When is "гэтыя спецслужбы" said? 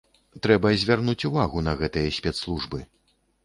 1.85-2.85